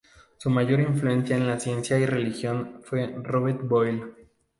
[0.39, 4.03] Su mayor influencia en ciencia y religión fue Robert Boyle.